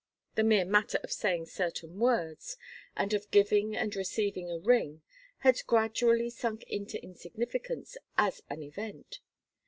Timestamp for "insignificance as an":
7.03-8.63